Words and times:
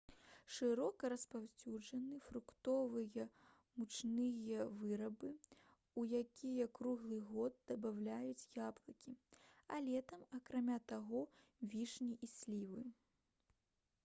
шырока 0.57 1.09
распаўсюджаны 1.13 2.15
фруктовыя 2.27 3.25
мучныя 3.81 4.65
вырабы 4.79 5.27
у 6.03 6.05
якія 6.21 6.65
круглы 6.79 7.19
год 7.31 7.59
дабаўляюць 7.73 8.49
яблыкі 8.69 9.13
а 9.75 9.79
летам 9.89 10.23
акрамя 10.39 10.79
таго 10.93 11.21
вішні 11.75 12.13
і 12.29 12.31
слівы 12.39 12.83